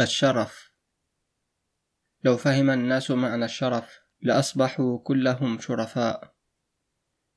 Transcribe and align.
الشرف. 0.00 0.72
لو 2.24 2.36
فهم 2.36 2.70
الناس 2.70 3.10
معنى 3.10 3.44
الشرف 3.44 4.00
لأصبحوا 4.22 4.98
كلهم 4.98 5.58
شرفاء. 5.60 6.34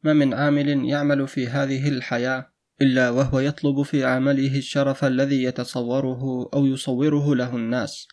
ما 0.04 0.14
من 0.14 0.34
عامل 0.34 0.90
يعمل 0.90 1.28
في 1.28 1.48
هذه 1.48 1.90
الحياة 1.90 2.52
إلا 2.82 3.10
وهو 3.10 3.40
يطلب 3.40 3.82
في 3.82 4.06
عمله 4.06 4.58
الشرف 4.58 5.06
الذي 5.06 5.44
يتصوره 5.44 6.50
أو 6.54 6.66
يصوره 6.66 7.36
له 7.36 7.56
الناس 7.56 8.08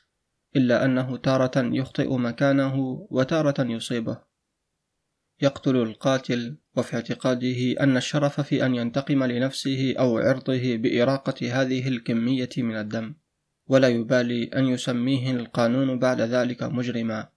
إلا 0.56 0.84
أنه 0.84 1.16
تارة 1.16 1.52
يخطئ 1.56 2.16
مكانه 2.16 3.06
وتارة 3.10 3.62
يصيبه. 3.62 4.18
يقتل 5.42 5.76
القاتل 5.76 6.58
وفي 6.76 6.96
اعتقاده 6.96 7.80
أن 7.80 7.96
الشرف 7.96 8.40
في 8.40 8.66
أن 8.66 8.74
ينتقم 8.74 9.24
لنفسه 9.24 9.94
أو 9.98 10.18
عرضه 10.18 10.76
بإراقة 10.76 11.62
هذه 11.62 11.88
الكمية 11.88 12.50
من 12.58 12.76
الدم. 12.76 13.14
ولا 13.68 13.88
يبالي 13.88 14.44
أن 14.44 14.64
يسميه 14.64 15.30
القانون 15.30 15.98
بعد 15.98 16.20
ذلك 16.20 16.62
مجرما 16.62 17.28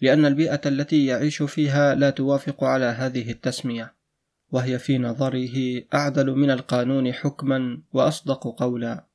لأن 0.00 0.26
البيئة 0.26 0.60
التي 0.66 1.06
يعيش 1.06 1.42
فيها 1.42 1.94
لا 1.94 2.10
توافق 2.10 2.64
على 2.64 2.84
هذه 2.84 3.30
التسمية 3.30 3.94
وهي 4.50 4.78
في 4.78 4.98
نظره 4.98 5.82
أعدل 5.94 6.30
من 6.30 6.50
القانون 6.50 7.12
حكما 7.12 7.82
وأصدق 7.92 8.54
قولا. 8.58 9.06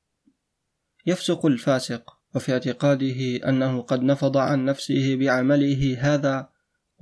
يفسق 1.05 1.45
الفاسق 1.45 2.17
وفي 2.35 2.53
اعتقاده 2.53 3.49
أنه 3.49 3.81
قد 3.81 4.03
نفض 4.03 4.37
عن 4.37 4.65
نفسه 4.65 5.15
بعمله 5.15 5.97
هذا 5.99 6.49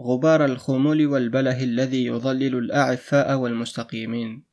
غبار 0.01 0.45
الخمول 0.45 1.07
والبله 1.07 1.63
الذي 1.63 2.05
يضلل 2.05 2.55
الأعفاء 2.55 3.37
والمستقيمين 3.37 4.43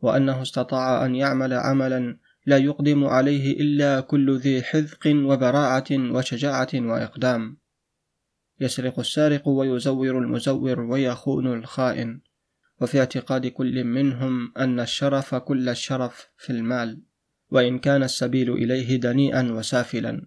وأنه 0.00 0.42
استطاع 0.42 1.06
أن 1.06 1.14
يعمل 1.14 1.52
عملا 1.52 2.16
لا 2.46 2.56
يقدم 2.56 3.04
عليه 3.04 3.60
إلا 3.60 4.00
كل 4.00 4.36
ذي 4.36 4.62
حذق 4.62 5.06
وبراعة 5.06 5.84
وشجاعة 5.90 6.68
وإقدام. 6.74 7.56
يسرق 8.60 8.98
السارق 8.98 9.48
ويزور 9.48 10.18
المزور 10.18 10.80
ويخون 10.80 11.58
الخائن. 11.58 12.20
وفي 12.80 12.98
اعتقاد 12.98 13.46
كل 13.46 13.84
منهم 13.84 14.52
أن 14.58 14.80
الشرف 14.80 15.34
كل 15.34 15.68
الشرف 15.68 16.28
في 16.36 16.50
المال. 16.50 17.02
وإن 17.50 17.78
كان 17.78 18.02
السبيل 18.02 18.52
إليه 18.52 18.96
دنيئا 18.96 19.52
وسافلا. 19.52 20.26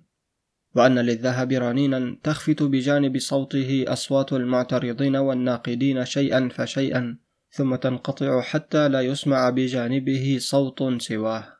وأن 0.75 0.99
للذهب 0.99 1.51
رنينا 1.51 2.17
تخفت 2.23 2.63
بجانب 2.63 3.19
صوته 3.19 3.85
أصوات 3.87 4.33
المعترضين 4.33 5.15
والناقدين 5.15 6.05
شيئا 6.05 6.49
فشيئا. 6.49 7.17
ثم 7.49 7.75
تنقطع 7.75 8.41
حتى 8.41 8.89
لا 8.89 9.01
يسمع 9.01 9.49
بجانبه 9.49 10.37
صوت 10.39 11.01
سواه. 11.01 11.54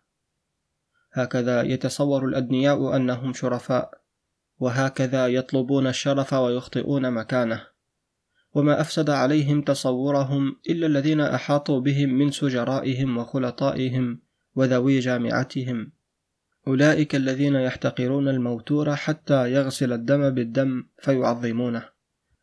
هكذا 1.16 1.62
يتصور 1.62 2.26
الأدنياء 2.26 2.96
أنهم 2.96 3.34
شرفاء 3.34 3.92
وهكذا 4.60 5.28
يطلبون 5.28 5.88
الشرف 5.88 6.34
ويخطئون 6.34 7.12
مكانه. 7.12 7.62
وما 8.54 8.82
أفسد 8.82 9.10
عليهم 9.10 9.62
تصورهم 9.62 10.56
إلا 10.70 10.88
الذين 10.88 11.22
أحاطوا 11.22 11.80
بهم 11.80 12.10
من 12.10 12.32
سجرائهم 12.32 13.18
وخلطائهم 13.18 14.20
وذوي 14.56 15.00
جامعتهم. 15.00 15.92
أولئك 16.68 17.16
الذين 17.16 17.56
يحتقرون 17.56 18.28
الموتور 18.28 18.96
حتى 18.96 19.52
يغسل 19.52 19.94
الدم 19.94 20.30
بالدم 20.30 20.84
فيعظمونه 21.00 21.90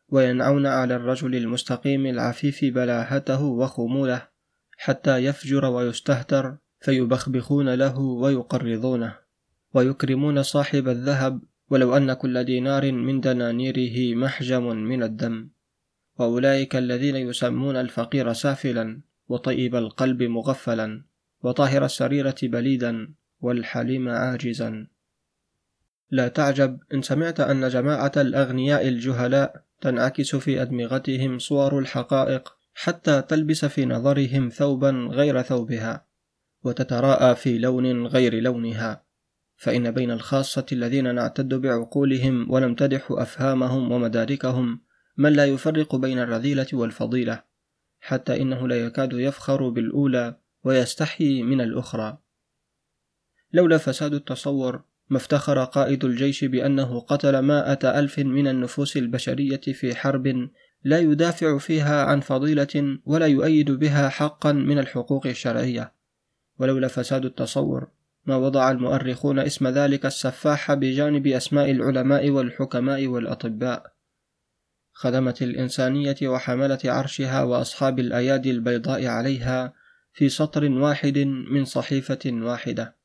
وينعون 0.09 0.65
على 0.65 0.95
الرجل 0.95 1.35
المستقيم 1.35 2.05
العفيف 2.05 2.65
بلاهته 2.65 3.43
وخموله 3.43 4.27
حتى 4.77 5.17
يفجر 5.17 5.65
ويستهتر 5.65 6.57
فيبخبخون 6.83 7.73
له 7.73 7.99
ويقرضونه 7.99 9.15
ويكرمون 9.73 10.43
صاحب 10.43 10.87
الذهب 10.87 11.41
ولو 11.69 11.97
أن 11.97 12.13
كل 12.13 12.43
دينار 12.43 12.91
من 12.91 13.21
دنانيره 13.21 14.15
محجم 14.15 14.65
من 14.77 15.03
الدم 15.03 15.49
وأولئك 16.19 16.75
الذين 16.75 17.15
يسمون 17.15 17.75
الفقير 17.75 18.33
سافلا 18.33 19.01
وطيب 19.29 19.75
القلب 19.75 20.23
مغفلا 20.23 21.03
وطاهر 21.43 21.85
السريرة 21.85 22.35
بليدا 22.43 23.13
والحليم 23.41 24.09
عاجزا. 24.09 24.87
لا 26.11 26.27
تعجب 26.27 26.79
إن 26.93 27.01
سمعت 27.01 27.39
أن 27.39 27.67
جماعة 27.67 28.11
الأغنياء 28.17 28.87
الجهلاء 28.87 29.63
تنعكس 29.81 30.35
في 30.35 30.61
أدمغتهم 30.61 31.39
صور 31.39 31.79
الحقائق 31.79 32.55
حتى 32.73 33.21
تلبس 33.21 33.65
في 33.65 33.85
نظرهم 33.85 34.49
ثوبا 34.49 34.89
غير 35.11 35.41
ثوبها. 35.41 36.12
وتتراءى 36.63 37.35
في 37.35 37.57
لون 37.57 38.07
غير 38.07 38.39
لونها. 38.39 39.03
فإن 39.57 39.91
بين 39.91 40.11
الخاصة 40.11 40.65
الذين 40.71 41.15
نعتد 41.15 41.53
بعقولهم 41.53 42.51
ونمتدح 42.51 43.07
أفهامهم 43.11 43.91
ومداركهم 43.91 44.81
من 45.17 45.33
لا 45.33 45.45
يفرق 45.45 45.95
بين 45.95 46.19
الرذيلة 46.19 46.67
والفضيلة 46.73 47.43
حتى 47.99 48.41
إنه 48.41 48.67
لا 48.67 48.85
يكاد 48.85 49.13
يفخر 49.13 49.69
بالأولى 49.69 50.37
ويستحيي 50.63 51.43
من 51.43 51.61
الأخرى. 51.61 52.17
لولا 53.53 53.77
فساد 53.77 54.13
التصور 54.13 54.83
ما 55.09 55.17
افتخر 55.17 55.63
قائد 55.63 56.05
الجيش 56.05 56.45
بأنه 56.45 56.99
قتل 56.99 57.39
مائة 57.39 57.99
ألف 57.99 58.19
من 58.19 58.47
النفوس 58.47 58.97
البشرية 58.97 59.61
في 59.61 59.95
حرب 59.95 60.49
لا 60.83 60.99
يدافع 60.99 61.57
فيها 61.57 62.03
عن 62.05 62.19
فضيلة 62.19 62.99
ولا 63.05 63.27
يؤيد 63.27 63.71
بها 63.71 64.09
حقا 64.09 64.51
من 64.51 64.79
الحقوق 64.79 65.27
الشرعية. 65.27 65.93
ولولا 66.59 66.87
فساد 66.87 67.25
التصور 67.25 67.87
ما 68.25 68.35
وضع 68.35 68.71
المؤرخون 68.71 69.39
اسم 69.39 69.67
ذلك 69.67 70.05
السفاح 70.05 70.73
بجانب 70.73 71.27
أسماء 71.27 71.71
العلماء 71.71 72.29
والحكماء 72.29 73.07
والأطباء. 73.07 73.93
خدمة 74.93 75.35
الإنسانية 75.41 76.15
وحملة 76.23 76.79
عرشها 76.85 77.43
وأصحاب 77.43 77.99
الأيادي 77.99 78.51
البيضاء 78.51 79.05
عليها 79.05 79.73
في 80.13 80.29
سطر 80.29 80.71
واحد 80.71 81.17
من 81.51 81.65
صحيفة 81.65 82.19
واحدة. 82.25 82.95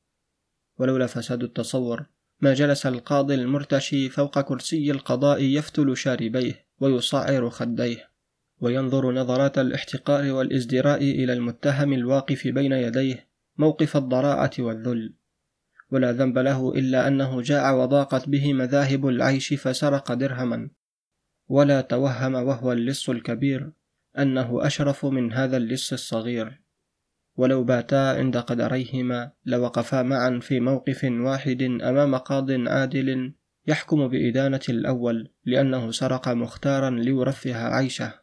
ولولا 0.77 1.07
فساد 1.07 1.43
التصور 1.43 2.05
ما 2.41 2.53
جلس 2.53 2.85
القاضي 2.85 3.33
المرتشي 3.33 4.09
فوق 4.09 4.39
كرسي 4.39 4.91
القضاء 4.91 5.43
يفتل 5.43 5.97
شاربيه 5.97 6.65
ويصعر 6.79 7.49
خديه 7.49 8.09
وينظر 8.59 9.11
نظرات 9.11 9.57
الاحتقار 9.57 10.31
والازدراء 10.31 11.03
إلى 11.03 11.33
المتهم 11.33 11.93
الواقف 11.93 12.47
بين 12.47 12.71
يديه 12.71 13.28
موقف 13.59 13.97
الضراعة 13.97 14.51
والذل. 14.59 15.13
ولا 15.91 16.11
ذنب 16.11 16.37
له 16.37 16.73
إلا 16.73 17.07
أنه 17.07 17.41
جاع 17.41 17.71
وضاقت 17.71 18.29
به 18.29 18.53
مذاهب 18.53 19.07
العيش 19.07 19.53
فسرق 19.53 20.13
درهما. 20.13 20.69
ولا 21.47 21.81
توهم 21.81 22.33
وهو 22.35 22.71
اللص 22.71 23.09
الكبير 23.09 23.71
أنه 24.19 24.67
أشرف 24.67 25.05
من 25.05 25.33
هذا 25.33 25.57
اللص 25.57 25.93
الصغير. 25.93 26.61
ولو 27.37 27.63
باتا 27.63 28.17
عند 28.17 28.37
قدريهما 28.37 29.31
لوقفا 29.45 30.01
معا 30.01 30.39
في 30.41 30.59
موقف 30.59 31.03
واحد 31.03 31.61
أمام 31.61 32.15
قاض 32.15 32.51
عادل 32.51 33.33
يحكم 33.67 34.07
بإدانة 34.07 34.65
الأول 34.69 35.29
لأنه 35.45 35.91
سرق 35.91 36.29
مختارا 36.29 36.89
ليرفه 36.89 37.55
عيشه. 37.55 38.13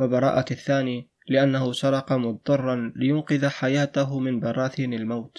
وبراءة 0.00 0.52
الثاني 0.52 1.08
لأنه 1.30 1.72
سرق 1.72 2.12
مضطرا 2.12 2.92
لينقذ 2.96 3.48
حياته 3.48 4.18
من 4.18 4.40
براثن 4.40 4.92
الموت. 4.92 5.38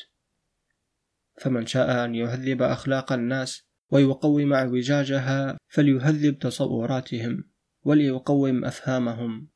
فمن 1.42 1.66
شاء 1.66 2.06
أن 2.06 2.16
يهذب 2.16 2.62
أخلاق 2.62 3.14
الناس 3.14 3.68
ويقوم 3.90 4.54
اعوجاجها 4.54 5.58
فليهذب 5.68 6.40
تصوراتهم 6.40 7.44
وليقوم 7.84 8.66
أفهامهم. 8.66 9.48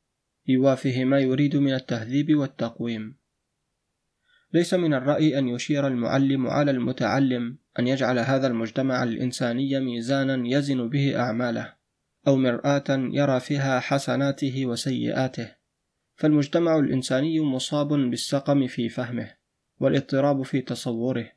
يوافه 0.46 1.04
ما 1.04 1.20
يريد 1.20 1.56
من 1.56 1.74
التهذيب 1.74 2.34
والتقويم. 2.34 3.16
ليس 4.52 4.74
من 4.74 4.94
الرأي 4.94 5.38
أن 5.38 5.48
يشير 5.48 5.86
المعلم 5.86 6.46
على 6.46 6.70
المتعلم 6.70 7.58
أن 7.78 7.86
يجعل 7.86 8.18
هذا 8.18 8.46
المجتمع 8.46 9.02
الإنساني 9.02 9.80
ميزانا 9.80 10.48
يزن 10.48 10.88
به 10.88 11.20
أعماله 11.20 11.74
أو 12.26 12.36
مرآة 12.36 12.84
يرى 12.88 13.40
فيها 13.40 13.80
حسناته 13.80 14.66
وسيئاته. 14.66 15.55
فالمجتمع 16.16 16.78
الإنساني 16.78 17.40
مصاب 17.40 17.88
بالسقم 17.88 18.66
في 18.66 18.88
فهمه 18.88 19.30
والإضطراب 19.80 20.42
في 20.42 20.60
تصوره 20.60 21.32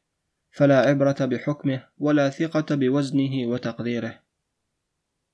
فلا 0.52 0.80
عبرة 0.80 1.26
بحكمه 1.26 1.84
ولا 1.98 2.30
ثقة 2.30 2.76
بوزنه 2.76 3.48
وتقديره. 3.48 4.20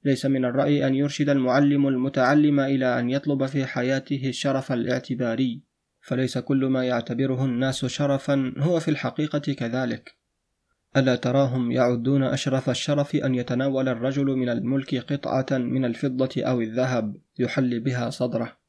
ليس 0.03 0.25
من 0.25 0.45
الرأي 0.45 0.87
أن 0.87 0.95
يرشد 0.95 1.29
المعلم 1.29 1.87
المتعلم 1.87 2.59
إلى 2.59 2.99
أن 2.99 3.09
يطلب 3.09 3.45
في 3.45 3.65
حياته 3.65 4.29
الشرف 4.29 4.71
الاعتباري 4.71 5.61
فليس 6.01 6.37
كل 6.37 6.65
ما 6.65 6.87
يعتبره 6.87 7.45
الناس 7.45 7.85
شرفا 7.85 8.53
هو 8.57 8.79
في 8.79 8.91
الحقيقة 8.91 9.53
كذلك. 9.53 10.15
ألا 10.97 11.15
تراهم 11.15 11.71
يعدون 11.71 12.23
أشرف 12.23 12.69
الشرف 12.69 13.15
أن 13.15 13.35
يتناول 13.35 13.89
الرجل 13.89 14.25
من 14.25 14.49
الملك 14.49 14.95
قطعة 14.95 15.57
من 15.57 15.85
الفضة 15.85 16.43
أو 16.43 16.61
الذهب 16.61 17.17
يحل 17.39 17.79
بها 17.79 18.09
صدره؟ 18.09 18.64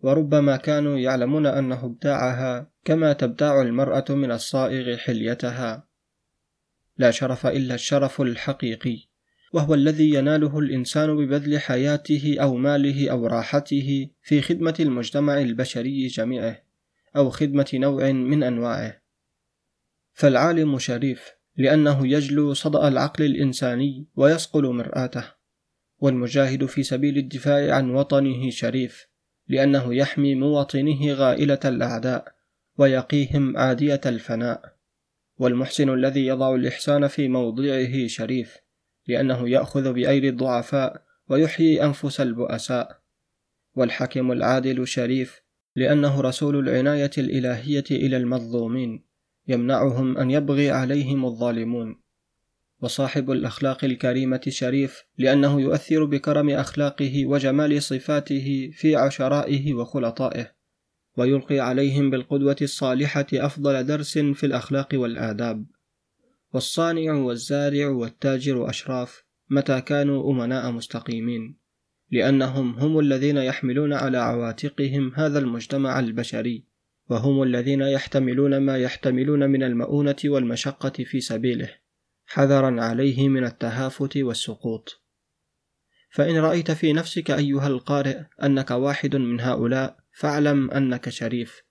وربما 0.00 0.56
كانوا 0.56 0.98
يعلمون 0.98 1.46
أنه 1.46 1.84
ابتاعها 1.84 2.70
كما 2.84 3.12
تبتاع 3.12 3.62
المرأة 3.62 4.04
من 4.08 4.32
الصائغ 4.32 4.96
حليتها. 4.96 5.88
لا 6.98 7.10
شرف 7.10 7.46
إلا 7.46 7.74
الشرف 7.74 8.20
الحقيقي 8.20 8.98
وهو 9.52 9.74
الذي 9.74 10.14
يناله 10.14 10.58
الإنسان 10.58 11.16
ببذل 11.16 11.58
حياته 11.58 12.36
أو 12.40 12.56
ماله 12.56 13.10
أو 13.10 13.26
راحته 13.26 14.10
في 14.22 14.42
خدمة 14.42 14.74
المجتمع 14.80 15.40
البشري 15.40 16.06
جميعه 16.06 16.62
أو 17.16 17.30
خدمة 17.30 17.70
نوع 17.74 18.12
من 18.12 18.42
أنواعه. 18.42 19.02
فالعالم 20.12 20.78
شريف 20.78 21.30
لأنه 21.56 22.06
يجلو 22.06 22.54
صدأ 22.54 22.88
العقل 22.88 23.24
الإنساني 23.24 24.06
ويصقل 24.16 24.66
مرآته 24.66 25.24
والمجاهد 25.98 26.66
في 26.66 26.82
سبيل 26.82 27.18
الدفاع 27.18 27.74
عن 27.74 27.90
وطنه 27.90 28.50
شريف. 28.50 29.08
لأنه 29.48 29.94
يحمي 29.94 30.34
مواطنيه 30.34 31.12
غائلة 31.12 31.60
الأعداء 31.64 32.34
ويقيهم 32.78 33.56
عادية 33.56 34.00
الفناء. 34.06 34.76
والمحسن 35.38 35.94
الذي 35.94 36.26
يضع 36.26 36.54
الإحسان 36.54 37.06
في 37.06 37.28
موضعه 37.28 38.06
شريف 38.06 38.56
لأنه 39.06 39.48
يأخذ 39.48 39.92
بأيدي 39.92 40.28
الضعفاء 40.28 41.02
ويحيي 41.28 41.84
أنفس 41.84 42.20
البؤساء. 42.20 43.00
والحكم 43.74 44.32
العادل 44.32 44.86
شريف 44.86 45.42
لأنه 45.76 46.20
رسول 46.20 46.68
العناية 46.68 47.10
الإلهية 47.18 47.84
إلى 47.90 48.16
المظلومين 48.16 49.04
يمنعهم 49.48 50.18
أن 50.18 50.30
يبغي 50.30 50.70
عليهم 50.70 51.24
الظالمون. 51.24 52.05
وصاحب 52.80 53.30
الأخلاق 53.30 53.84
الكريمة 53.84 54.40
شريف 54.48 55.04
لأنه 55.18 55.60
يؤثر 55.60 56.04
بكرم 56.04 56.50
أخلاقه 56.50 57.26
وجمال 57.26 57.82
صفاته 57.82 58.70
في 58.72 58.96
عشرائه 58.96 59.74
وخلطائه 59.74 60.56
ويلقي 61.16 61.60
عليهم 61.60 62.10
بالقدوة 62.10 62.56
الصالحة 62.62 63.26
أفضل 63.34 63.86
درس 63.86 64.18
في 64.18 64.46
الأخلاق 64.46 64.88
والآداب. 64.94 65.66
والصانع 66.52 67.12
والزارع 67.12 67.88
والتاجر 67.88 68.70
أشراف 68.70 69.24
متى 69.50 69.80
كانوا 69.80 70.32
أمناء 70.32 70.70
مستقيمين 70.70 71.56
لأنهم 72.10 72.78
هم 72.78 72.98
الذين 72.98 73.36
يحملون 73.36 73.92
على 73.92 74.18
عواتقهم 74.18 75.12
هذا 75.14 75.38
المجتمع 75.38 75.98
البشري 76.00 76.64
وهم 77.10 77.42
الذين 77.42 77.80
يحتملون 77.80 78.56
ما 78.56 78.78
يحتملون 78.78 79.50
من 79.50 79.62
المؤونة 79.62 80.16
والمشقة 80.24 81.04
في 81.04 81.20
سبيله. 81.20 81.85
حذرا 82.26 82.82
عليه 82.82 83.28
من 83.28 83.44
التهافت 83.44 84.16
والسقوط. 84.16 85.02
فإن 86.10 86.36
رأيت 86.36 86.70
في 86.70 86.92
نفسك 86.92 87.30
أيها 87.30 87.66
القارئ 87.66 88.20
أنك 88.42 88.70
واحد 88.70 89.16
من 89.16 89.40
هؤلاء 89.40 89.96
فاعلم 90.12 90.70
أنك 90.70 91.08
شريف 91.08 91.62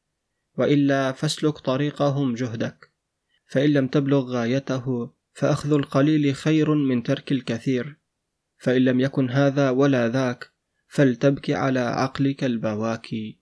وإلا 0.58 1.12
فاسلك 1.12 1.58
طريقهم 1.58 2.36
جهدك. 2.36 2.92
فإن 3.48 3.70
لم 3.70 3.88
تبلغ 3.88 4.32
غايته 4.32 5.14
فأخذ 5.34 5.74
القليل 5.74 6.36
خير 6.36 6.74
من 6.74 7.04
ترك 7.04 7.32
الكثير. 7.32 7.98
فإن 8.58 8.82
لم 8.82 9.00
يكن 9.00 9.30
هذا 9.30 9.70
ولا 9.70 10.10
ذاك 10.10 10.52
فلتبكي 10.88 11.54
على 11.54 11.80
عقلك 11.80 12.44
البواكي. 12.44 13.40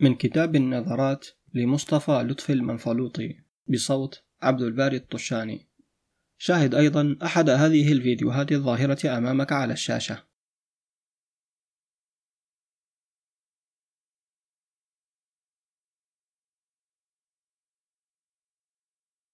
من 0.00 0.14
كتاب 0.14 0.56
النظرات 0.56 1.26
لمصطفى 1.54 2.12
لطفي 2.12 2.52
المنفلوطي. 2.52 3.47
بصوت 3.68 4.22
عبد 4.42 4.62
الباري 4.62 4.96
الطشاني. 4.96 5.68
شاهد 6.38 6.74
أيضا 6.74 7.16
أحد 7.22 7.50
هذه 7.50 7.92
الفيديوهات 7.92 8.52
الظاهرة 8.52 9.18
أمامك 9.18 9.52
على 9.52 9.72
الشاشة. 9.72 10.27